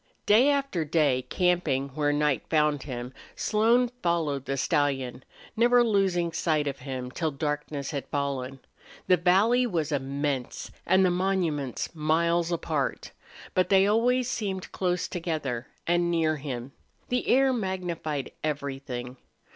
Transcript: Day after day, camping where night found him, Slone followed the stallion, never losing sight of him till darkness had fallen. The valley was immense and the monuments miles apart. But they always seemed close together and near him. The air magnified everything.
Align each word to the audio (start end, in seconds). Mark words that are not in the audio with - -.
Day 0.25 0.49
after 0.49 0.83
day, 0.83 1.27
camping 1.29 1.89
where 1.89 2.11
night 2.11 2.41
found 2.49 2.81
him, 2.81 3.13
Slone 3.35 3.87
followed 4.01 4.45
the 4.45 4.57
stallion, 4.57 5.23
never 5.55 5.83
losing 5.83 6.31
sight 6.31 6.65
of 6.65 6.79
him 6.79 7.11
till 7.11 7.29
darkness 7.29 7.91
had 7.91 8.07
fallen. 8.07 8.61
The 9.05 9.17
valley 9.17 9.67
was 9.67 9.91
immense 9.91 10.71
and 10.87 11.05
the 11.05 11.11
monuments 11.11 11.93
miles 11.93 12.51
apart. 12.51 13.11
But 13.53 13.69
they 13.69 13.85
always 13.85 14.27
seemed 14.27 14.71
close 14.71 15.07
together 15.07 15.67
and 15.85 16.09
near 16.09 16.37
him. 16.37 16.71
The 17.09 17.27
air 17.27 17.53
magnified 17.53 18.31
everything. 18.43 19.17